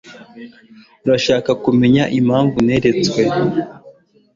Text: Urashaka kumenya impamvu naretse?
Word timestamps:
Urashaka 1.05 1.51
kumenya 1.63 2.03
impamvu 2.19 2.57
naretse? 2.65 3.21